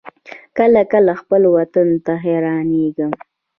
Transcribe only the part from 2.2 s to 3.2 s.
حيرانېږم.